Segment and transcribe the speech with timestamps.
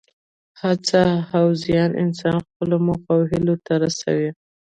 [0.61, 1.03] هڅه
[1.37, 4.29] او زیار انسان خپلو موخو او هیلو ته رسوي.